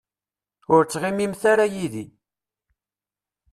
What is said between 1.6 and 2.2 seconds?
yid-i.